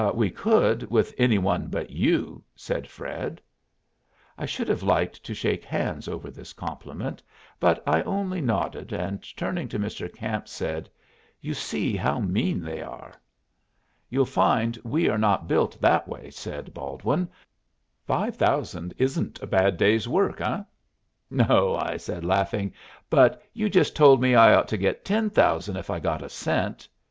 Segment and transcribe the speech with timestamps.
[0.15, 3.39] "We could with any one but you," said Fred.
[4.35, 7.21] I should have liked to shake hands over this compliment,
[7.59, 10.11] but I only nodded, and turning to Mr.
[10.11, 10.89] Camp, said,
[11.39, 13.13] "You see how mean they are."
[14.09, 17.29] "You'll find we are not built that way," said Baldwin.
[18.07, 20.63] "Five thousand isn't a bad day's work, eh?"
[21.29, 22.73] "No," I said, laughing;
[23.07, 26.29] "but you just told me I ought to get ten thousand if I got a
[26.29, 26.87] cent."